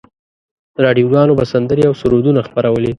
[0.83, 2.89] راډیوګانو به سندرې او سرودونه خپرولې.